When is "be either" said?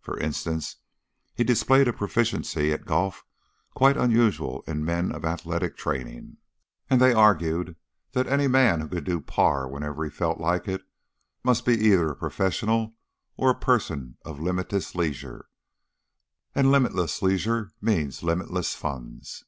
11.64-12.08